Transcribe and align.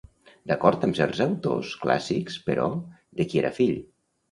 D'acord 0.51 0.87
amb 0.87 0.97
certs 0.99 1.21
autors 1.25 1.75
clàssics, 1.85 2.41
però, 2.49 2.67
de 3.21 3.31
qui 3.31 3.45
era 3.45 3.57
fill? 3.63 3.79